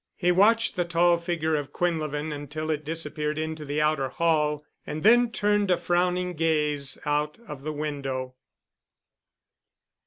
[0.15, 5.03] He watched the tall figure of Quinlevin until it disappeared into the outer hall and
[5.03, 8.33] then turned a frowning gaze out of the window.